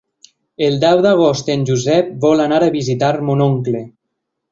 [0.67, 3.83] El deu d'agost en Josep vol anar a visitar mon oncle.